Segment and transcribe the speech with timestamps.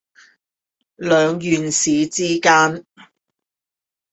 [0.95, 2.83] 兩縣市之間